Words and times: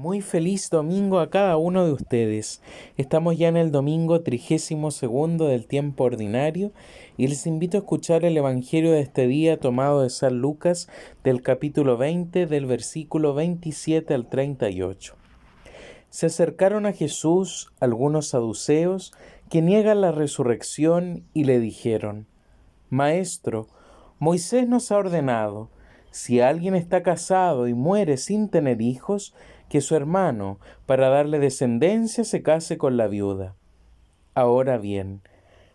Muy 0.00 0.20
feliz 0.20 0.70
domingo 0.70 1.18
a 1.18 1.28
cada 1.28 1.56
uno 1.56 1.84
de 1.84 1.90
ustedes. 1.90 2.62
Estamos 2.96 3.36
ya 3.36 3.48
en 3.48 3.56
el 3.56 3.72
domingo 3.72 4.20
trigésimo 4.20 4.92
segundo 4.92 5.48
del 5.48 5.66
tiempo 5.66 6.04
ordinario 6.04 6.70
y 7.16 7.26
les 7.26 7.48
invito 7.48 7.76
a 7.76 7.80
escuchar 7.80 8.24
el 8.24 8.36
Evangelio 8.36 8.92
de 8.92 9.00
este 9.00 9.26
día 9.26 9.58
tomado 9.58 10.02
de 10.02 10.10
San 10.10 10.38
Lucas 10.38 10.88
del 11.24 11.42
capítulo 11.42 11.96
20 11.96 12.46
del 12.46 12.66
versículo 12.66 13.34
27 13.34 14.14
al 14.14 14.28
38. 14.28 15.16
Se 16.10 16.26
acercaron 16.26 16.86
a 16.86 16.92
Jesús 16.92 17.72
algunos 17.80 18.28
saduceos 18.28 19.12
que 19.50 19.62
niegan 19.62 20.00
la 20.00 20.12
resurrección 20.12 21.24
y 21.34 21.42
le 21.42 21.58
dijeron, 21.58 22.28
Maestro, 22.88 23.66
Moisés 24.20 24.68
nos 24.68 24.92
ha 24.92 24.98
ordenado, 24.98 25.70
si 26.10 26.40
alguien 26.40 26.74
está 26.74 27.02
casado 27.02 27.68
y 27.68 27.74
muere 27.74 28.16
sin 28.16 28.48
tener 28.48 28.80
hijos, 28.80 29.34
que 29.68 29.80
su 29.80 29.94
hermano, 29.94 30.58
para 30.86 31.08
darle 31.08 31.38
descendencia, 31.38 32.24
se 32.24 32.42
case 32.42 32.78
con 32.78 32.96
la 32.96 33.06
viuda. 33.06 33.54
Ahora 34.34 34.78
bien, 34.78 35.22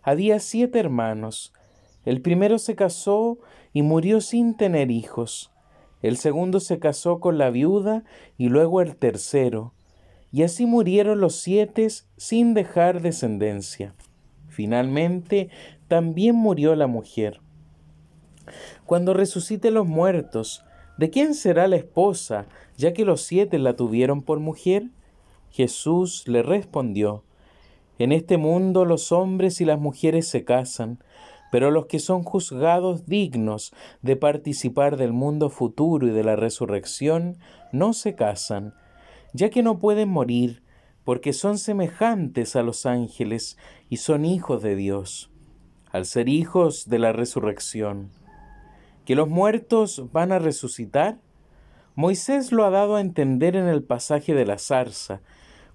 había 0.02 0.40
siete 0.40 0.80
hermanos. 0.80 1.54
El 2.06 2.22
primero 2.22 2.60
se 2.60 2.76
casó 2.76 3.38
y 3.72 3.82
murió 3.82 4.22
sin 4.22 4.56
tener 4.56 4.92
hijos. 4.92 5.52
El 6.02 6.18
segundo 6.18 6.60
se 6.60 6.80
casó 6.80 7.20
con 7.20 7.38
la 7.38 7.50
viuda 7.50 8.04
y 8.38 8.50
luego 8.50 8.82
el 8.82 8.96
tercero. 8.96 9.74
Y 10.32 10.44
así 10.44 10.66
murieron 10.66 11.22
los 11.22 11.36
siete 11.36 11.88
sin 12.18 12.54
dejar 12.54 13.02
descendencia. 13.02 13.94
Finalmente, 14.50 15.50
también 15.88 16.36
murió 16.36 16.76
la 16.76 16.88
mujer. 16.88 17.40
Cuando 18.86 19.14
resucite 19.14 19.72
los 19.72 19.88
muertos, 19.88 20.66
¿De 20.98 21.10
quién 21.10 21.34
será 21.34 21.68
la 21.68 21.76
esposa, 21.76 22.46
ya 22.78 22.94
que 22.94 23.06
los 23.06 23.22
siete 23.22 23.60
la 23.60 23.76
tuvieron 23.76 24.22
por 24.22 24.40
mujer? 24.40 24.90
Jesús 25.52 26.28
le 26.28 26.44
respondió, 26.44 27.24
En 28.00 28.12
este 28.12 28.38
mundo 28.38 28.86
los 28.86 29.12
hombres 29.12 29.62
y 29.62 29.66
las 29.66 29.80
mujeres 29.80 30.28
se 30.28 30.44
casan, 30.44 31.00
pero 31.52 31.70
los 31.70 31.86
que 31.86 32.00
son 32.00 32.24
juzgados 32.24 33.06
dignos 33.06 33.74
de 34.02 34.16
participar 34.16 34.98
del 34.98 35.14
mundo 35.14 35.50
futuro 35.50 36.08
y 36.08 36.12
de 36.12 36.24
la 36.24 36.36
resurrección 36.36 37.38
no 37.72 37.94
se 37.94 38.16
casan, 38.16 38.74
ya 39.34 39.50
que 39.50 39.62
no 39.62 39.78
pueden 39.78 40.10
morir, 40.10 40.64
porque 41.04 41.34
son 41.34 41.58
semejantes 41.58 42.56
a 42.56 42.64
los 42.64 42.86
ángeles 42.86 43.58
y 43.90 43.98
son 43.98 44.26
hijos 44.26 44.64
de 44.64 44.76
Dios, 44.76 45.30
al 45.92 46.06
ser 46.06 46.30
hijos 46.30 46.90
de 46.90 46.98
la 46.98 47.12
resurrección 47.12 48.10
que 49.06 49.16
los 49.16 49.28
muertos 49.28 50.12
van 50.12 50.32
a 50.32 50.40
resucitar? 50.40 51.18
Moisés 51.96 52.52
lo 52.52 52.66
ha 52.66 52.72
dado 52.72 52.96
a 52.96 53.02
entender 53.02 53.56
en 53.56 53.68
el 53.68 53.84
pasaje 53.84 54.34
de 54.34 54.48
la 54.48 54.58
zarza, 54.58 55.22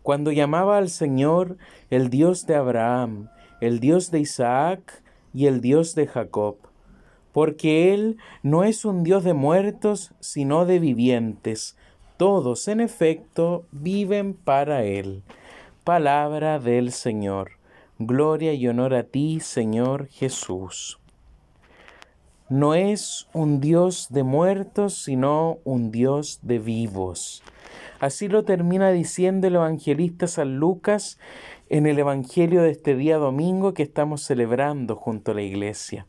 cuando 0.02 0.33
llamaba 0.33 0.77
al 0.77 0.88
Señor 0.88 1.58
el 1.91 2.11
Dios 2.11 2.44
de 2.47 2.56
Abraham, 2.56 3.28
el 3.61 3.78
Dios 3.78 4.11
de 4.11 4.19
Isaac 4.19 5.02
y 5.33 5.46
el 5.46 5.61
Dios 5.61 5.94
de 5.94 6.08
Jacob, 6.08 6.56
porque 7.30 7.94
Él 7.94 8.16
no 8.42 8.64
es 8.64 8.84
un 8.84 9.05
Dios 9.05 9.22
de 9.22 9.34
muertos, 9.34 10.12
sino 10.19 10.66
de 10.66 10.80
vivientes. 10.80 11.77
Todos, 12.16 12.66
en 12.66 12.80
efecto, 12.80 13.64
viven 13.70 14.34
para 14.34 14.83
Él. 14.83 15.22
Palabra 15.84 16.58
del 16.58 16.91
Señor. 16.91 17.52
Gloria 18.00 18.55
y 18.55 18.66
honor 18.66 18.94
a 18.94 19.05
ti, 19.05 19.39
Señor 19.39 20.08
Jesús 20.08 20.98
no 22.49 22.75
es 22.75 23.29
un 23.33 23.61
Dios 23.61 24.09
de 24.11 24.23
muertos, 24.23 24.95
sino 24.95 25.59
un 25.65 25.91
Dios 25.91 26.41
de 26.43 26.59
vivos. 26.59 27.43
Así 28.01 28.29
lo 28.29 28.45
termina 28.45 28.91
diciendo 28.91 29.47
el 29.47 29.57
evangelista 29.57 30.27
San 30.27 30.57
Lucas 30.57 31.19
en 31.69 31.87
el 31.87 31.99
Evangelio 31.99 32.63
de 32.63 32.71
este 32.71 32.97
día 32.97 33.19
domingo 33.19 33.75
que 33.75 33.83
estamos 33.83 34.23
celebrando 34.23 34.97
junto 34.97 35.33
a 35.33 35.35
la 35.35 35.43
iglesia. 35.43 36.07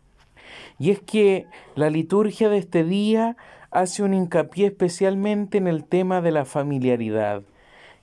Y 0.78 0.92
es 0.92 1.02
que 1.02 1.46
la 1.76 1.90
liturgia 1.90 2.50
de 2.50 2.58
este 2.58 2.84
día 2.84 3.36
hace 3.72 4.04
un 4.04 4.14
hincapié 4.14 4.68
especialmente 4.68 5.58
en 5.58 5.68
el 5.68 5.84
tema 5.84 6.22
de 6.22 6.32
la 6.32 6.46
familiaridad, 6.46 7.44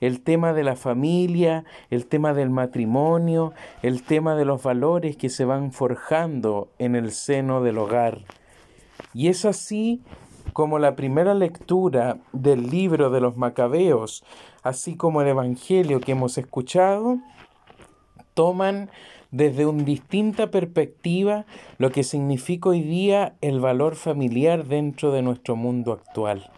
el 0.00 0.20
tema 0.20 0.52
de 0.52 0.64
la 0.64 0.76
familia, 0.76 1.64
el 1.90 2.06
tema 2.06 2.34
del 2.34 2.50
matrimonio, 2.50 3.52
el 3.82 4.02
tema 4.02 4.34
de 4.34 4.44
los 4.44 4.62
valores 4.62 5.16
que 5.16 5.28
se 5.28 5.44
van 5.44 5.72
forjando 5.72 6.68
en 6.78 6.96
el 6.96 7.12
seno 7.12 7.62
del 7.62 7.78
hogar. 7.78 8.20
Y 9.14 9.28
es 9.28 9.44
así 9.44 10.02
como 10.52 10.78
la 10.78 10.96
primera 10.96 11.34
lectura 11.34 12.18
del 12.32 12.70
libro 12.70 13.10
de 13.10 13.20
los 13.20 13.36
Macabeos, 13.36 14.24
así 14.62 14.96
como 14.96 15.20
el 15.20 15.28
Evangelio 15.28 16.00
que 16.00 16.12
hemos 16.12 16.38
escuchado, 16.38 17.18
toman 18.34 18.90
desde 19.30 19.66
una 19.66 19.82
distinta 19.82 20.50
perspectiva 20.50 21.46
lo 21.78 21.90
que 21.90 22.04
significa 22.04 22.70
hoy 22.70 22.82
día 22.82 23.34
el 23.40 23.60
valor 23.60 23.96
familiar 23.96 24.66
dentro 24.66 25.12
de 25.12 25.22
nuestro 25.22 25.56
mundo 25.56 25.92
actual. 25.92 26.50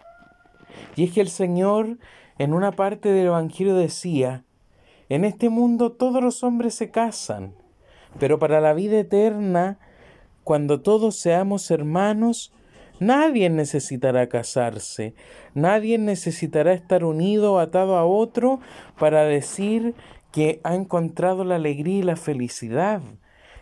Y 0.95 1.05
es 1.05 1.11
que 1.11 1.21
el 1.21 1.29
Señor 1.29 1.97
en 2.39 2.53
una 2.53 2.71
parte 2.71 3.11
del 3.11 3.27
Evangelio 3.27 3.75
decía, 3.75 4.45
en 5.09 5.25
este 5.25 5.49
mundo 5.49 5.91
todos 5.91 6.23
los 6.23 6.41
hombres 6.41 6.73
se 6.73 6.89
casan, 6.89 7.53
pero 8.17 8.39
para 8.39 8.61
la 8.61 8.73
vida 8.73 8.97
eterna, 8.97 9.77
cuando 10.45 10.81
todos 10.81 11.17
seamos 11.17 11.69
hermanos, 11.69 12.53
nadie 13.01 13.49
necesitará 13.49 14.29
casarse, 14.29 15.13
nadie 15.53 15.97
necesitará 15.97 16.71
estar 16.71 17.03
unido 17.03 17.53
o 17.53 17.59
atado 17.59 17.97
a 17.97 18.05
otro 18.05 18.61
para 18.97 19.23
decir 19.23 19.93
que 20.31 20.61
ha 20.63 20.75
encontrado 20.75 21.43
la 21.43 21.55
alegría 21.55 21.99
y 21.99 22.03
la 22.03 22.15
felicidad, 22.15 23.01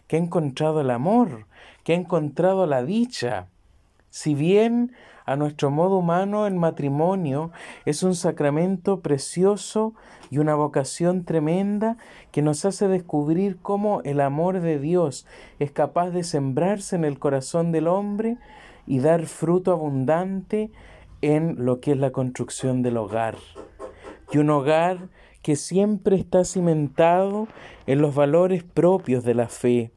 que 0.06 0.18
ha 0.18 0.20
encontrado 0.20 0.82
el 0.82 0.92
amor, 0.92 1.48
que 1.84 1.94
ha 1.94 1.96
encontrado 1.96 2.68
la 2.68 2.84
dicha. 2.84 3.48
Si 4.12 4.36
bien 4.36 4.94
a 5.28 5.36
nuestro 5.36 5.70
modo 5.70 5.98
humano 5.98 6.48
el 6.48 6.56
matrimonio 6.56 7.52
es 7.86 8.02
un 8.02 8.16
sacramento 8.16 9.02
precioso 9.02 9.94
y 10.32 10.38
una 10.38 10.56
vocación 10.56 11.26
tremenda 11.26 11.98
que 12.32 12.42
nos 12.42 12.64
hace 12.64 12.88
descubrir 12.88 13.58
cómo 13.62 14.02
el 14.06 14.22
amor 14.22 14.62
de 14.62 14.80
Dios 14.80 15.28
es 15.60 15.72
capaz 15.72 16.12
de 16.12 16.24
sembrarse 16.24 16.96
en 16.96 17.04
el 17.04 17.20
corazón 17.20 17.74
del 17.74 17.90
hombre 17.90 18.38
y 18.88 19.00
dar 19.00 19.26
fruto 19.26 19.74
abundante 19.74 20.72
en 21.22 21.66
lo 21.66 21.82
que 21.82 21.92
es 21.92 21.98
la 21.98 22.12
construcción 22.12 22.82
del 22.82 22.96
hogar. 22.96 23.36
Y 24.32 24.38
un 24.38 24.50
hogar 24.50 25.10
que 25.42 25.58
siempre 25.58 26.16
está 26.16 26.46
cimentado 26.46 27.50
en 27.86 28.02
los 28.02 28.16
valores 28.16 28.64
propios 28.64 29.26
de 29.26 29.34
la 29.34 29.50
fe, 29.50 29.92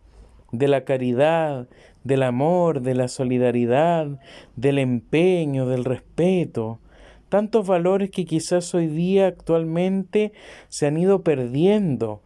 de 0.51 0.67
la 0.67 0.85
caridad, 0.85 1.69
del 2.05 2.23
amor, 2.23 2.81
de 2.81 2.95
la 2.95 3.09
solidaridad, 3.09 4.07
del 4.57 4.79
empeño, 4.79 5.67
del 5.67 5.85
respeto, 5.85 6.79
tantos 7.29 7.67
valores 7.67 8.11
que 8.11 8.25
quizás 8.25 8.75
hoy 8.75 8.89
día 8.89 9.29
actualmente 9.29 10.33
se 10.69 10.87
han 10.87 10.99
ido 10.99 11.23
perdiendo, 11.23 12.23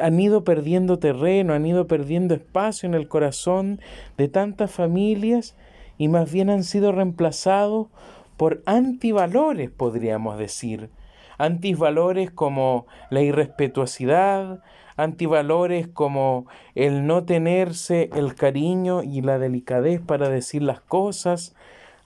han 0.00 0.18
ido 0.18 0.44
perdiendo 0.44 0.98
terreno, 0.98 1.54
han 1.54 1.66
ido 1.66 1.86
perdiendo 1.86 2.34
espacio 2.34 2.88
en 2.88 2.94
el 2.94 3.06
corazón 3.06 3.80
de 4.16 4.28
tantas 4.28 4.72
familias 4.72 5.56
y 5.98 6.08
más 6.08 6.32
bien 6.32 6.50
han 6.50 6.64
sido 6.64 6.92
reemplazados 6.92 7.88
por 8.36 8.62
antivalores, 8.66 9.70
podríamos 9.70 10.38
decir. 10.38 10.90
Antivalores 11.38 12.30
como 12.30 12.86
la 13.10 13.20
irrespetuosidad, 13.20 14.62
antivalores 14.96 15.88
como 15.88 16.46
el 16.74 17.06
no 17.06 17.24
tenerse 17.24 18.10
el 18.14 18.34
cariño 18.34 19.02
y 19.02 19.20
la 19.20 19.38
delicadez 19.38 20.00
para 20.00 20.28
decir 20.28 20.62
las 20.62 20.80
cosas, 20.80 21.54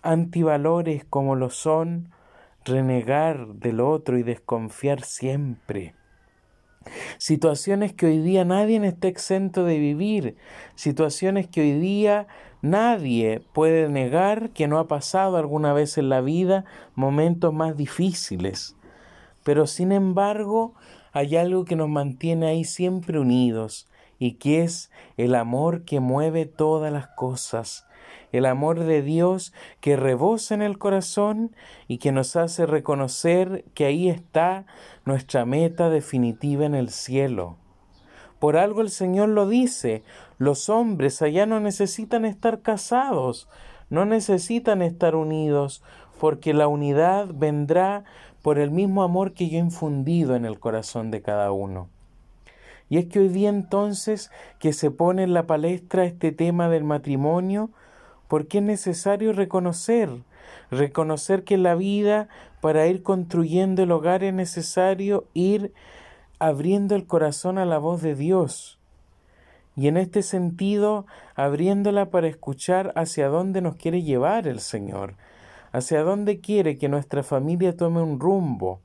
antivalores 0.03 1.05
como 1.05 1.37
lo 1.37 1.51
son 1.51 2.11
renegar 2.65 3.47
del 3.55 3.81
otro 3.81 4.19
y 4.19 4.23
desconfiar 4.23 5.03
siempre. 5.03 5.95
Situaciones 7.19 7.93
que 7.93 8.07
hoy 8.07 8.19
día 8.19 8.45
nadie 8.45 8.85
está 8.87 9.09
exento 9.09 9.65
de 9.65 9.79
vivir, 9.79 10.37
situaciones 10.75 11.47
que 11.47 11.61
hoy 11.61 11.73
día 11.73 12.27
nadie 12.63 13.43
puede 13.53 13.89
negar 13.89 14.51
que 14.51 14.67
no 14.67 14.79
ha 14.79 14.89
pasado 14.89 15.37
alguna 15.37 15.73
vez 15.73 15.99
en 15.99 16.09
la 16.09 16.21
vida 16.21 16.65
momentos 16.95 17.53
más 17.53 17.77
difíciles. 17.77 18.77
Pero 19.45 19.67
sin 19.67 19.93
embargo, 19.93 20.75
hay 21.13 21.37
algo 21.37 21.65
que 21.65 21.77
nos 21.77 21.89
mantiene 21.89 22.47
ahí 22.47 22.65
siempre 22.65 23.19
unidos 23.19 23.89
y 24.19 24.33
que 24.33 24.63
es 24.63 24.91
el 25.17 25.35
amor 25.35 25.85
que 25.85 25.99
mueve 25.99 26.47
todas 26.47 26.93
las 26.93 27.09
cosas, 27.09 27.87
el 28.33 28.47
amor 28.47 28.81
de 28.81 29.03
Dios 29.03 29.53
que 29.81 29.97
rebosa 29.97 30.55
en 30.55 30.63
el 30.63 30.79
corazón 30.79 31.57
y 31.89 31.99
que 31.99 32.13
nos 32.13 32.37
hace 32.37 32.67
reconocer 32.67 33.65
que 33.75 33.87
ahí 33.87 34.09
está 34.09 34.67
nuestra 35.05 35.45
meta 35.45 35.91
definitiva 35.91 36.65
en 36.67 36.75
el 36.75 36.91
cielo. 36.91 37.57
Por 38.39 38.57
algo 38.57 38.81
el 38.81 38.91
Señor 38.91 39.31
lo 39.31 39.49
dice, 39.49 40.03
los 40.39 40.69
hombres 40.69 41.21
allá 41.23 41.45
no 41.45 41.61
necesitan 41.61 42.25
estar 42.25 42.63
casados, 42.63 43.49
no 43.91 44.05
necesitan 44.05 44.81
estar 44.81 45.15
unidos, 45.15 45.83
porque 46.21 46.53
la 46.53 46.69
unidad 46.69 47.29
vendrá 47.33 48.05
por 48.43 48.59
el 48.59 48.71
mismo 48.71 49.03
amor 49.03 49.33
que 49.33 49.49
yo 49.49 49.57
he 49.57 49.61
infundido 49.61 50.37
en 50.37 50.45
el 50.45 50.61
corazón 50.61 51.11
de 51.11 51.23
cada 51.23 51.51
uno. 51.51 51.89
Y 52.91 52.99
es 52.99 53.07
que 53.07 53.21
hoy 53.21 53.29
día 53.29 53.49
entonces 53.49 54.31
que 54.59 54.75
se 54.75 54.91
pone 54.91 55.23
en 55.23 55.33
la 55.33 55.47
palestra 55.47 56.05
este 56.05 56.31
tema 56.31 56.69
del 56.69 56.85
matrimonio, 56.85 57.71
porque 58.29 58.59
es 58.59 58.65
necesario 58.65 59.33
reconocer, 59.33 60.11
reconocer 60.71 61.43
que 61.43 61.57
la 61.57 61.75
vida, 61.75 62.29
para 62.61 62.87
ir 62.87 63.03
construyendo 63.03 63.83
el 63.83 63.91
hogar, 63.91 64.23
es 64.23 64.35
necesario 64.35 65.25
ir 65.33 65.73
abriendo 66.39 66.97
el 66.97 67.07
corazón 67.07 67.57
a 67.57 67.65
la 67.65 67.79
voz 67.79 68.03
de 68.03 68.15
Dios. 68.15 68.79
Y 69.75 69.89
en 69.89 69.97
este 69.97 70.23
sentido, 70.23 71.07
abriéndola 71.35 72.11
para 72.11 72.29
escuchar 72.29 72.93
hacia 72.95 73.29
dónde 73.29 73.63
nos 73.63 73.77
quiere 73.77 74.03
llevar 74.03 74.47
el 74.47 74.61
Señor, 74.61 75.15
hacia 75.73 76.03
dónde 76.03 76.41
quiere 76.41 76.79
que 76.79 76.89
nuestra 76.89 77.23
familia 77.23 77.77
tome 77.77 78.03
un 78.03 78.19
rumbo. 78.19 78.81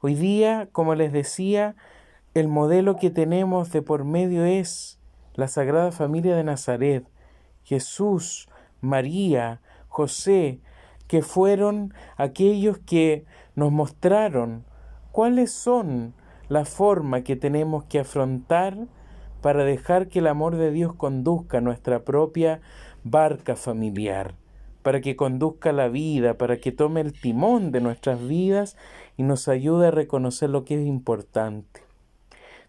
Hoy 0.00 0.14
día, 0.14 0.68
como 0.72 0.94
les 0.94 1.12
decía, 1.12 1.76
el 2.34 2.48
modelo 2.48 2.96
que 2.96 3.10
tenemos 3.10 3.70
de 3.72 3.82
por 3.82 4.04
medio 4.04 4.44
es 4.44 4.98
la 5.34 5.48
Sagrada 5.48 5.92
Familia 5.92 6.36
de 6.36 6.44
Nazaret, 6.44 7.06
Jesús, 7.62 8.48
María, 8.80 9.60
José, 9.88 10.60
que 11.06 11.22
fueron 11.22 11.94
aquellos 12.16 12.78
que 12.78 13.24
nos 13.54 13.72
mostraron 13.72 14.64
cuáles 15.12 15.52
son 15.52 16.14
la 16.48 16.64
forma 16.64 17.22
que 17.22 17.36
tenemos 17.36 17.84
que 17.84 18.00
afrontar 18.00 18.76
para 19.40 19.64
dejar 19.64 20.08
que 20.08 20.18
el 20.18 20.26
amor 20.26 20.56
de 20.56 20.70
Dios 20.70 20.94
conduzca 20.94 21.60
nuestra 21.60 22.04
propia 22.04 22.60
barca 23.04 23.56
familiar 23.56 24.34
para 24.84 25.00
que 25.00 25.16
conduzca 25.16 25.72
la 25.72 25.88
vida, 25.88 26.34
para 26.34 26.58
que 26.58 26.70
tome 26.70 27.00
el 27.00 27.18
timón 27.18 27.72
de 27.72 27.80
nuestras 27.80 28.28
vidas 28.28 28.76
y 29.16 29.22
nos 29.22 29.48
ayude 29.48 29.86
a 29.88 29.90
reconocer 29.90 30.50
lo 30.50 30.66
que 30.66 30.74
es 30.74 30.86
importante. 30.86 31.80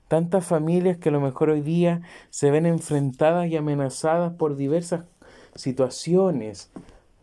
Tantas 0.08 0.46
familias 0.46 0.96
que 0.96 1.10
a 1.10 1.12
lo 1.12 1.20
mejor 1.20 1.50
hoy 1.50 1.60
día 1.60 2.04
se 2.30 2.52
ven 2.52 2.66
enfrentadas 2.66 3.48
y 3.48 3.58
amenazadas 3.58 4.32
por 4.34 4.56
diversas 4.56 5.04
situaciones, 5.56 6.72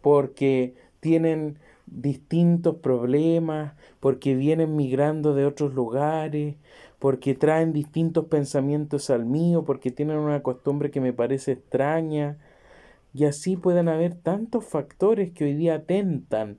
porque 0.02 0.74
tienen 1.00 1.58
distintos 1.86 2.76
problemas, 2.76 3.72
porque 3.98 4.34
vienen 4.34 4.76
migrando 4.76 5.34
de 5.34 5.46
otros 5.46 5.72
lugares, 5.72 6.56
porque 6.98 7.34
traen 7.34 7.72
distintos 7.72 8.26
pensamientos 8.26 9.08
al 9.08 9.24
mío, 9.24 9.64
porque 9.64 9.90
tienen 9.90 10.18
una 10.18 10.42
costumbre 10.42 10.90
que 10.90 11.00
me 11.00 11.14
parece 11.14 11.52
extraña, 11.52 12.36
y 13.14 13.24
así 13.24 13.56
pueden 13.56 13.88
haber 13.88 14.14
tantos 14.14 14.64
factores 14.64 15.32
que 15.32 15.44
hoy 15.44 15.54
día 15.54 15.76
atentan 15.76 16.58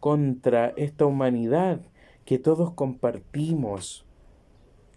contra 0.00 0.74
esta 0.76 1.06
humanidad 1.06 1.80
que 2.24 2.38
todos 2.38 2.72
compartimos. 2.72 4.04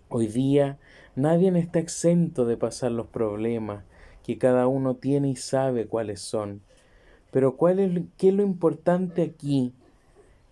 Hoy 0.10 0.28
día 0.28 0.78
nadie 1.16 1.57
está 1.57 1.80
exento 1.80 2.46
de 2.46 2.57
pasar 2.57 2.92
los 2.92 3.07
problemas 3.07 3.84
que 4.24 4.38
cada 4.38 4.68
uno 4.68 4.96
tiene 4.96 5.30
y 5.30 5.36
sabe 5.36 5.86
cuáles 5.86 6.19
son. 6.22 6.62
Pero 7.31 7.56
¿cuál 7.56 7.80
es, 7.80 8.02
¿qué 8.18 8.30
es 8.30 8.34
lo 8.34 8.44
importante 8.44 9.22
aquí? 9.22 9.74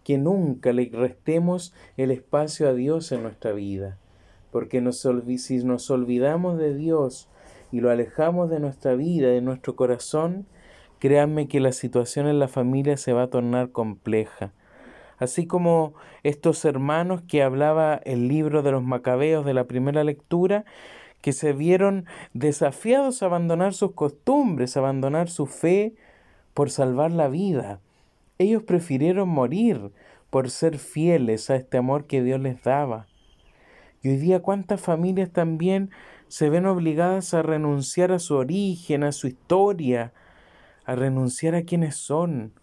Que 0.04 0.18
nunca 0.18 0.72
le 0.72 0.90
restemos 0.94 1.74
el 1.98 2.12
espacio 2.12 2.70
a 2.70 2.74
Dios 2.74 3.12
en 3.12 3.24
nuestra 3.24 3.52
vida. 3.52 3.98
Porque 4.52 4.80
nos, 4.80 5.06
si 5.38 5.64
nos 5.64 5.90
olvidamos 5.92 6.58
de 6.58 6.74
Dios, 6.74 7.28
y 7.72 7.82
lo 7.82 7.90
alejamos 7.90 8.50
de 8.50 8.60
nuestra 8.60 8.96
vida, 8.96 9.28
de 9.30 9.42
nuestro 9.42 9.76
corazón, 9.76 10.46
créanme 11.00 11.48
que 11.48 11.60
la 11.60 11.72
situación 11.72 12.28
en 12.28 12.40
la 12.40 12.48
familia 12.48 12.98
se 12.98 13.14
va 13.14 13.24
a 13.24 13.30
tornar 13.30 13.72
compleja. 13.72 14.52
Así 15.18 15.48
como 15.48 15.94
estos 16.24 16.64
hermanos 16.66 17.22
que 17.28 17.44
hablaba 17.44 17.96
el 18.06 18.28
libro 18.28 18.62
de 18.62 18.72
los 18.72 18.84
macabeos 18.84 19.46
de 19.46 19.54
la 19.54 19.66
primera 19.66 20.04
lectura, 20.04 20.66
que 21.22 21.34
se 21.34 21.54
vieron 21.54 22.06
desafiados 22.34 23.22
a 23.22 23.26
abandonar 23.26 23.74
sus 23.74 23.94
costumbres, 23.94 24.78
a 24.78 24.82
abandonar 24.82 25.30
su 25.30 25.48
fe 25.48 25.96
por 26.54 26.70
salvar 26.70 27.12
la 27.12 27.28
vida. 27.28 27.80
Ellos 28.38 28.64
prefirieron 28.64 29.28
morir 29.28 29.92
por 30.30 30.52
ser 30.52 30.78
fieles 30.78 31.50
a 31.50 31.56
este 31.56 31.78
amor 31.78 32.06
que 32.06 32.22
Dios 32.22 32.40
les 32.40 32.62
daba. 32.62 33.08
Y 34.02 34.10
hoy 34.10 34.18
día 34.18 34.42
cuántas 34.42 34.82
familias 34.82 35.32
también 35.32 35.90
se 36.28 36.50
ven 36.50 36.66
obligadas 36.66 37.34
a 37.34 37.42
renunciar 37.42 38.12
a 38.12 38.20
su 38.20 38.36
origen, 38.36 39.04
a 39.04 39.12
su 39.12 39.28
historia, 39.28 40.14
a 40.86 40.96
renunciar 40.96 41.56
a 41.56 41.64
quienes 41.64 41.96
son, 41.96 42.54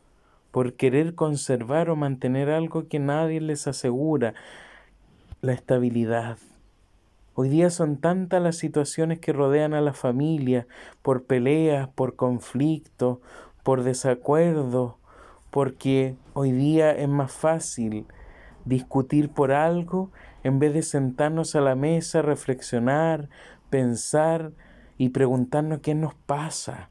por 0.50 0.74
querer 0.74 1.14
conservar 1.14 1.90
o 1.90 1.96
mantener 1.96 2.50
algo 2.50 2.88
que 2.88 2.98
nadie 2.98 3.40
les 3.40 3.66
asegura, 3.66 4.34
la 5.40 5.52
estabilidad. 5.52 6.38
Hoy 7.34 7.48
día 7.48 7.70
son 7.70 7.96
tantas 7.96 8.40
las 8.40 8.56
situaciones 8.56 9.18
que 9.18 9.32
rodean 9.32 9.74
a 9.74 9.80
la 9.80 9.92
familia, 9.92 10.68
por 11.02 11.24
peleas, 11.24 11.88
por 11.88 12.14
conflictos, 12.14 13.18
por 13.64 13.82
desacuerdos, 13.82 14.94
porque 15.50 16.14
hoy 16.34 16.52
día 16.52 16.92
es 16.92 17.08
más 17.08 17.32
fácil 17.32 18.06
discutir 18.64 19.30
por 19.30 19.52
algo 19.52 20.10
en 20.42 20.58
vez 20.58 20.74
de 20.74 20.82
sentarnos 20.82 21.54
a 21.54 21.60
la 21.60 21.74
mesa, 21.74 22.22
reflexionar, 22.22 23.28
pensar 23.70 24.52
y 24.98 25.10
preguntarnos 25.10 25.80
qué 25.80 25.94
nos 25.94 26.14
pasa, 26.14 26.90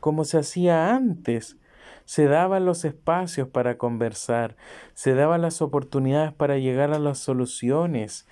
como 0.00 0.24
se 0.24 0.38
hacía 0.38 0.94
antes. 0.94 1.56
Se 2.04 2.26
daban 2.26 2.66
los 2.66 2.84
espacios 2.84 3.48
para 3.48 3.78
conversar, 3.78 4.56
se 4.92 5.14
daban 5.14 5.42
las 5.42 5.62
oportunidades 5.62 6.32
para 6.32 6.58
llegar 6.58 6.92
a 6.92 6.98
las 6.98 7.18
soluciones. 7.18 8.26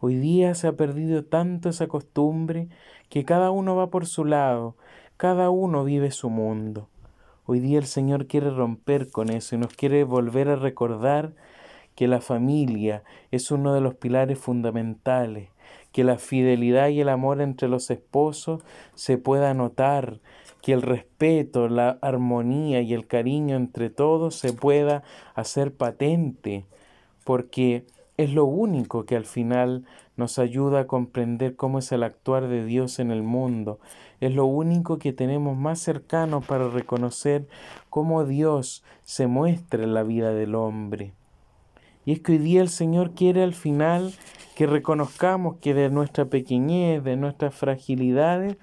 Hoy 0.00 0.16
día 0.16 0.54
se 0.56 0.66
ha 0.66 0.72
perdido 0.72 1.24
tanto 1.24 1.68
esa 1.68 1.86
costumbre 1.86 2.68
que 3.08 3.24
cada 3.24 3.50
uno 3.52 3.76
va 3.76 3.90
por 3.90 4.06
su 4.06 4.24
lado, 4.24 4.76
cada 5.16 5.50
uno 5.50 5.84
vive 5.84 6.10
su 6.10 6.30
mundo. 6.30 6.88
Hoy 7.44 7.60
día 7.60 7.78
el 7.78 7.86
Señor 7.86 8.26
quiere 8.26 8.50
romper 8.50 9.10
con 9.10 9.30
eso 9.30 9.54
y 9.54 9.58
nos 9.58 9.74
quiere 9.74 10.02
volver 10.02 10.48
a 10.48 10.56
recordar 10.56 11.32
que 11.94 12.08
la 12.08 12.20
familia 12.20 13.02
es 13.30 13.50
uno 13.50 13.74
de 13.74 13.80
los 13.80 13.94
pilares 13.94 14.38
fundamentales, 14.38 15.48
que 15.92 16.04
la 16.04 16.18
fidelidad 16.18 16.88
y 16.88 17.00
el 17.00 17.08
amor 17.08 17.40
entre 17.40 17.68
los 17.68 17.90
esposos 17.90 18.62
se 18.94 19.18
pueda 19.18 19.54
notar, 19.54 20.20
que 20.62 20.72
el 20.72 20.82
respeto, 20.82 21.68
la 21.68 21.98
armonía 22.00 22.80
y 22.80 22.94
el 22.94 23.06
cariño 23.06 23.56
entre 23.56 23.90
todos 23.90 24.36
se 24.36 24.52
pueda 24.52 25.02
hacer 25.34 25.74
patente, 25.74 26.64
porque 27.24 27.84
es 28.16 28.32
lo 28.32 28.44
único 28.44 29.04
que 29.04 29.16
al 29.16 29.24
final 29.24 29.84
nos 30.16 30.38
ayuda 30.38 30.80
a 30.80 30.86
comprender 30.86 31.56
cómo 31.56 31.78
es 31.78 31.90
el 31.92 32.02
actuar 32.02 32.48
de 32.48 32.64
Dios 32.64 32.98
en 32.98 33.10
el 33.10 33.22
mundo. 33.22 33.80
Es 34.20 34.34
lo 34.34 34.44
único 34.46 34.98
que 34.98 35.12
tenemos 35.12 35.56
más 35.56 35.80
cercano 35.80 36.40
para 36.40 36.68
reconocer 36.68 37.48
cómo 37.90 38.24
Dios 38.24 38.84
se 39.04 39.26
muestra 39.26 39.82
en 39.82 39.94
la 39.94 40.02
vida 40.02 40.32
del 40.32 40.54
hombre. 40.54 41.12
Y 42.04 42.12
es 42.12 42.20
que 42.20 42.32
hoy 42.32 42.38
día 42.38 42.60
el 42.60 42.68
Señor 42.68 43.12
quiere 43.12 43.42
al 43.42 43.54
final 43.54 44.12
que 44.56 44.66
reconozcamos 44.66 45.56
que 45.60 45.74
de 45.74 45.88
nuestra 45.88 46.24
pequeñez, 46.26 47.02
de 47.04 47.16
nuestras 47.16 47.54
fragilidades, 47.54 48.56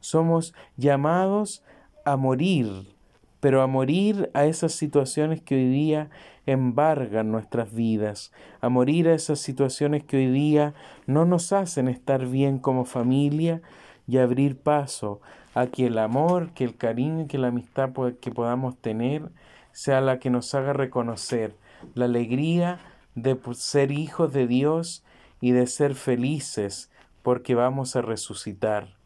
somos 0.00 0.54
llamados 0.76 1.62
a 2.04 2.16
morir, 2.16 2.94
pero 3.40 3.62
a 3.62 3.66
morir 3.66 4.30
a 4.34 4.44
esas 4.44 4.72
situaciones 4.72 5.40
que 5.40 5.54
hoy 5.54 5.68
día 5.68 6.10
embargan 6.46 7.32
nuestras 7.32 7.72
vidas, 7.74 8.32
a 8.60 8.68
morir 8.68 9.08
a 9.08 9.14
esas 9.14 9.38
situaciones 9.38 10.04
que 10.04 10.18
hoy 10.18 10.30
día 10.30 10.74
no 11.06 11.24
nos 11.24 11.52
hacen 11.52 11.88
estar 11.88 12.26
bien 12.26 12.58
como 12.58 12.84
familia 12.84 13.62
y 14.06 14.18
abrir 14.18 14.58
paso 14.58 15.20
a 15.54 15.66
que 15.68 15.86
el 15.86 15.98
amor, 15.98 16.50
que 16.50 16.64
el 16.64 16.76
cariño, 16.76 17.26
que 17.28 17.38
la 17.38 17.48
amistad 17.48 17.90
que 18.20 18.30
podamos 18.30 18.76
tener 18.76 19.30
sea 19.72 20.00
la 20.00 20.18
que 20.18 20.28
nos 20.30 20.54
haga 20.54 20.74
reconocer 20.74 21.56
la 21.94 22.06
alegría 22.06 22.78
de 23.14 23.38
ser 23.52 23.92
hijos 23.92 24.32
de 24.32 24.46
Dios 24.46 25.04
y 25.40 25.52
de 25.52 25.66
ser 25.66 25.94
felices 25.94 26.90
porque 27.22 27.54
vamos 27.54 27.96
a 27.96 28.02
resucitar. 28.02 28.96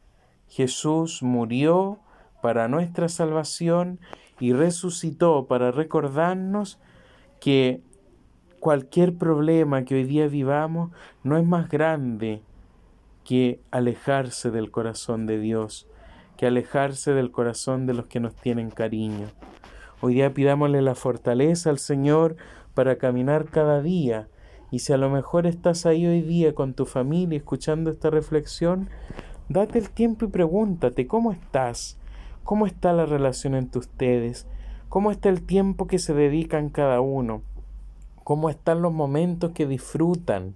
Jesús 0.49 1.23
murió 1.23 2.00
para 2.42 2.68
nuestra 2.68 3.08
salvación 3.08 4.00
y 4.40 4.52
resucitó 4.52 5.47
para 5.47 5.70
recordarnos 5.70 6.78
que 7.40 7.82
cualquier 8.61 9.16
problema 9.16 9.85
que 9.85 9.94
hoy 9.94 10.04
día 10.04 10.26
vivamos 10.28 10.90
no 11.23 11.37
es 11.37 11.44
más 11.44 11.68
grande 11.68 12.42
que 13.25 13.61
alejarse 13.70 14.50
del 14.50 14.70
corazón 14.70 15.26
de 15.26 15.38
Dios, 15.38 15.87
que 16.37 16.47
alejarse 16.47 17.12
del 17.12 17.30
corazón 17.30 17.87
de 17.87 17.94
los 17.94 18.06
que 18.06 18.20
nos 18.20 18.35
tienen 18.35 18.70
cariño. 18.70 19.28
Hoy 20.00 20.14
día 20.14 20.32
pidámosle 20.32 20.80
la 20.80 20.94
fortaleza 20.94 21.70
al 21.70 21.78
Señor 21.78 22.37
para 22.78 22.97
caminar 22.97 23.47
cada 23.47 23.82
día. 23.82 24.28
Y 24.70 24.78
si 24.78 24.92
a 24.92 24.99
lo 24.99 25.11
mejor 25.11 25.49
estás 25.49 25.85
ahí 25.85 26.06
hoy 26.06 26.23
día 26.23 26.54
con 26.54 26.75
tu 26.75 26.87
familia 26.87 27.37
escuchando 27.37 27.90
esta 27.90 28.08
reflexión, 28.08 28.88
date 29.49 29.80
el 29.80 29.90
tiempo 29.90 30.26
y 30.26 30.28
pregúntate, 30.28 31.08
¿cómo 31.08 31.32
estás? 31.32 31.99
¿Cómo 32.44 32.66
está 32.66 32.92
la 32.92 33.04
relación 33.04 33.56
entre 33.56 33.80
ustedes? 33.80 34.47
¿Cómo 34.88 35.11
está 35.11 35.28
el 35.28 35.42
tiempo 35.42 35.88
que 35.88 35.99
se 35.99 36.14
dedican 36.14 36.68
cada 36.68 37.00
uno? 37.00 37.42
cómo 38.28 38.49
están 38.49 38.80
los 38.82 38.92
momentos 38.92 39.52
que 39.52 39.66
disfrutan, 39.66 40.54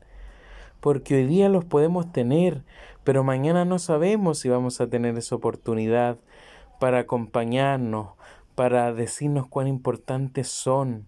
porque 0.81 1.15
hoy 1.15 1.27
día 1.27 1.49
los 1.49 1.65
podemos 1.65 2.13
tener, 2.13 2.65
pero 3.03 3.25
mañana 3.25 3.65
no 3.65 3.79
sabemos 3.79 4.39
si 4.39 4.49
vamos 4.49 4.81
a 4.81 4.87
tener 4.87 5.17
esa 5.17 5.35
oportunidad 5.35 6.19
para 6.79 6.99
acompañarnos, 6.99 8.11
para 8.55 8.93
decirnos 8.93 9.49
cuán 9.49 9.67
importantes 9.67 10.49
son, 10.49 11.07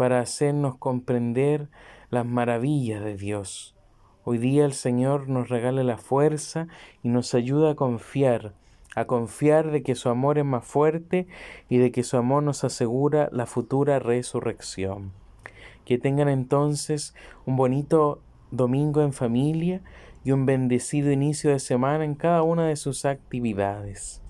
para 0.00 0.20
hacernos 0.20 0.78
comprender 0.78 1.68
las 2.08 2.24
maravillas 2.24 3.04
de 3.04 3.18
Dios. 3.18 3.76
Hoy 4.24 4.38
día 4.38 4.64
el 4.64 4.72
Señor 4.72 5.28
nos 5.28 5.50
regala 5.50 5.84
la 5.84 5.98
fuerza 5.98 6.68
y 7.02 7.10
nos 7.10 7.34
ayuda 7.34 7.72
a 7.72 7.74
confiar, 7.74 8.54
a 8.96 9.04
confiar 9.04 9.70
de 9.70 9.82
que 9.82 9.94
su 9.94 10.08
amor 10.08 10.38
es 10.38 10.46
más 10.46 10.64
fuerte 10.64 11.26
y 11.68 11.76
de 11.76 11.92
que 11.92 12.02
su 12.02 12.16
amor 12.16 12.42
nos 12.42 12.64
asegura 12.64 13.28
la 13.30 13.44
futura 13.44 13.98
resurrección. 13.98 15.12
Que 15.84 15.98
tengan 15.98 16.30
entonces 16.30 17.14
un 17.44 17.56
bonito 17.56 18.22
domingo 18.50 19.02
en 19.02 19.12
familia 19.12 19.82
y 20.24 20.30
un 20.30 20.46
bendecido 20.46 21.12
inicio 21.12 21.50
de 21.50 21.58
semana 21.58 22.06
en 22.06 22.14
cada 22.14 22.42
una 22.42 22.66
de 22.66 22.76
sus 22.76 23.04
actividades. 23.04 24.22